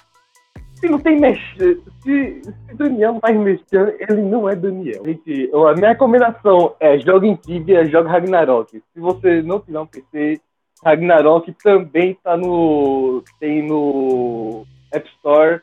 se 0.75 0.87
não 0.87 0.97
tem 0.97 1.19
merchan, 1.19 1.75
se, 2.01 2.41
se 2.41 2.75
Daniel 2.75 3.13
não 3.13 3.19
faz 3.19 3.37
merchan, 3.37 3.93
ele 3.99 4.21
não 4.21 4.47
é 4.47 4.55
Daniel. 4.55 5.03
Gente, 5.05 5.51
a 5.53 5.73
minha 5.73 5.89
recomendação 5.89 6.75
é 6.79 6.97
joga 6.99 7.27
em 7.27 7.35
Tibia, 7.35 7.85
joga 7.85 8.09
Ragnarok. 8.09 8.81
Se 8.93 8.99
você 8.99 9.41
não 9.41 9.59
tiver 9.59 9.79
um 9.81 9.85
PC, 9.85 10.39
Ragnarok 10.83 11.53
também 11.61 12.17
tá 12.23 12.37
no. 12.37 13.21
tem 13.39 13.67
no 13.67 14.65
App 14.93 15.07
Store. 15.17 15.61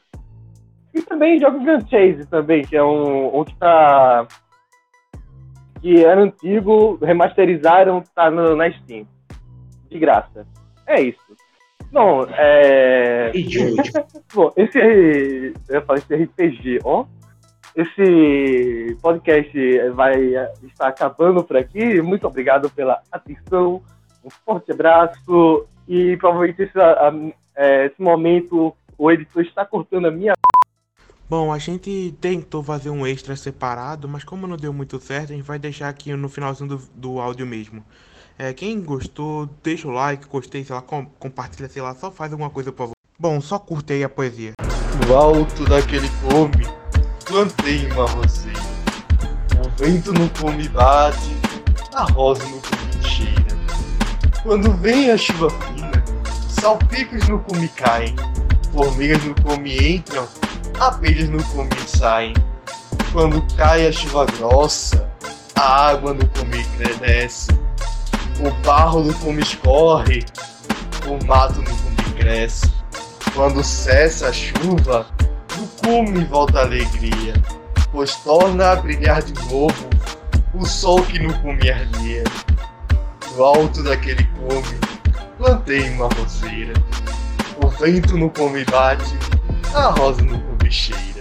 E 0.97 1.03
também 1.03 1.39
joga 1.39 1.59
Gun 1.59 1.87
Chase 1.89 2.27
também, 2.31 2.63
que 2.65 2.75
é 2.75 2.83
um, 2.83 3.39
um 3.39 3.45
que 3.45 3.55
tá. 3.57 4.27
que 5.83 6.03
era 6.03 6.23
antigo, 6.23 6.99
remasterizaram, 7.03 8.03
tá 8.15 8.31
no, 8.31 8.57
na 8.57 8.71
Steam. 8.73 9.07
De 9.91 9.99
graça. 9.99 10.47
É 10.87 11.03
isso. 11.03 11.21
Bom, 11.93 12.27
é. 12.31 13.31
Bom, 14.35 14.51
esse, 14.57 15.53
eu 15.69 15.83
falar 15.83 15.99
esse 15.99 16.15
RPG, 16.15 16.81
ó. 16.83 17.05
Esse 17.77 18.97
podcast 19.03 19.91
vai 19.91 20.15
estar 20.63 20.89
acabando 20.89 21.45
por 21.45 21.59
aqui. 21.59 22.01
Muito 22.01 22.27
obrigado 22.27 22.71
pela 22.71 23.03
atenção. 23.13 23.83
Um 24.25 24.31
forte 24.31 24.73
abraço. 24.73 25.67
E 25.87 26.17
provavelmente 26.17 26.63
esse, 26.63 26.81
a- 26.81 27.13
é, 27.55 27.85
esse 27.87 28.01
momento 28.01 28.75
o 28.97 29.11
editor 29.13 29.43
está 29.43 29.63
cortando 29.67 30.07
a 30.07 30.11
minha. 30.11 30.33
Bom, 31.29 31.53
a 31.53 31.59
gente 31.59 32.17
tentou 32.21 32.62
fazer 32.62 32.89
um 32.89 33.05
extra 33.05 33.35
separado, 33.35 34.09
mas 34.09 34.23
como 34.23 34.47
não 34.47 34.57
deu 34.57 34.73
muito 34.73 35.01
certo, 35.01 35.33
a 35.33 35.37
gente 35.37 35.45
vai 35.45 35.59
deixar 35.59 35.89
aqui 35.89 36.15
no 36.15 36.29
finalzinho 36.29 36.69
do, 36.69 36.83
do 36.95 37.21
áudio 37.21 37.45
mesmo. 37.45 37.85
É, 38.39 38.53
quem 38.53 38.81
gostou, 38.81 39.51
deixa 39.61 39.89
o 39.89 39.91
like, 39.91 40.29
gostei, 40.29 40.65
sei 40.65 40.73
lá, 40.73 40.81
com, 40.81 41.05
compartilha, 41.05 41.69
sei 41.69 41.83
lá, 41.83 41.97
só 41.97 42.12
faz 42.12 42.31
alguma 42.31 42.49
coisa 42.49 42.71
por 42.71 42.79
favor. 42.79 42.93
Bom, 43.19 43.41
só 43.41 43.59
curte 43.59 43.95
aí 43.95 44.05
a 44.05 44.09
poesia. 44.09 44.53
No 45.05 45.17
alto 45.17 45.65
daquele 45.65 46.09
come, 46.23 46.65
plantei 47.25 47.91
uma 47.91 48.07
roseira. 48.07 48.61
O 49.65 49.83
vento 49.83 50.12
no 50.12 50.31
come 50.31 50.69
bate, 50.69 51.37
a 51.93 52.05
rosa 52.05 52.45
no 52.45 52.61
come 52.61 53.05
cheira. 53.05 53.57
Quando 54.45 54.73
vem 54.75 55.11
a 55.11 55.19
chuva 55.19 55.51
fina, 55.51 56.05
salpicos 56.49 57.27
no 57.29 57.41
cume 57.41 57.67
caem, 57.67 58.15
formigas 58.71 59.25
no 59.25 59.35
cume 59.43 59.97
entram, 59.97 60.29
abelhas 60.81 61.29
no 61.29 61.43
cume 61.45 61.71
saem. 61.87 62.35
Quando 63.12 63.43
cai 63.57 63.87
a 63.87 63.93
chuva 63.93 64.27
grossa, 64.27 65.09
a 65.55 65.89
água 65.89 66.12
no 66.12 66.27
cume 66.29 66.65
cresce, 66.77 67.51
o 68.41 68.51
barro 68.62 69.05
no 69.05 69.15
cume 69.15 69.43
escorre, 69.43 70.25
o 71.07 71.25
mato 71.27 71.61
no 71.62 71.71
cume 71.71 72.15
cresce. 72.17 72.71
Quando 73.35 73.62
cessa 73.62 74.29
a 74.29 74.33
chuva, 74.33 75.07
no 75.57 75.67
cume 75.83 76.25
volta 76.25 76.61
a 76.61 76.62
alegria, 76.62 77.35
pois 77.91 78.15
torna 78.17 78.73
a 78.73 78.77
brilhar 78.77 79.23
de 79.23 79.33
novo 79.51 79.89
o 80.55 80.65
sol 80.65 81.03
que 81.03 81.19
no 81.19 81.33
cume 81.41 81.71
ardia. 81.71 82.25
No 83.35 83.45
alto 83.45 83.83
daquele 83.83 84.25
cume, 84.25 84.79
plantei 85.39 85.89
uma 85.91 86.09
roseira. 86.09 86.75
O 87.62 87.69
vento 87.69 88.17
no 88.17 88.31
cume 88.31 88.65
bate, 88.65 89.15
a 89.75 89.89
rosa 89.91 90.23
no 90.23 90.39
cume 90.39 90.56
cheira. 90.70 91.15